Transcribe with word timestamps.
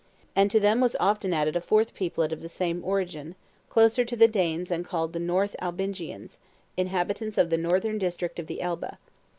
And 0.35 0.49
to 0.49 0.59
them 0.59 0.81
was 0.81 0.95
often 0.99 1.31
added 1.31 1.55
a 1.55 1.61
fourth 1.61 1.93
peoplet 1.93 2.31
of 2.31 2.41
the 2.41 2.49
same 2.49 2.83
origin, 2.83 3.35
closer 3.69 4.03
to 4.03 4.15
the 4.15 4.27
Danes 4.27 4.71
and 4.71 4.83
called 4.83 5.13
North 5.21 5.55
Albingians, 5.61 6.39
inhabitants 6.75 7.37
of 7.37 7.51
the 7.51 7.57
northern 7.59 7.99
district 7.99 8.39
of 8.39 8.47
the 8.47 8.61
Elbe. 8.63 8.97